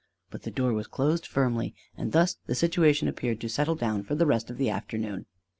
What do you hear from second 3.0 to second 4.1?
appeared to settle down